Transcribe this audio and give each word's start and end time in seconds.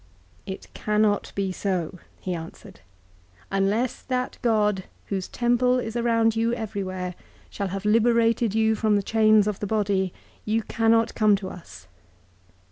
'It 0.47 0.65
cannot 0.73 1.31
be 1.35 1.53
BO,' 1.63 1.99
he 2.19 2.33
answered.' 2.33 2.79
Unless 3.61 4.01
that 4.01 4.39
God 4.41 4.85
whose 5.09 5.27
temple 5.27 5.77
is 5.77 5.95
around 5.95 6.35
you 6.35 6.55
everywhere 6.55 7.13
shall 7.51 7.67
have 7.67 7.85
liberated 7.85 8.55
you 8.55 8.73
from 8.73 8.95
the 8.95 9.03
chains 9.03 9.45
of 9.45 9.59
the 9.59 9.67
body, 9.67 10.11
you 10.43 10.63
cannot 10.63 11.13
come 11.13 11.35
to 11.35 11.49
us. 11.49 11.85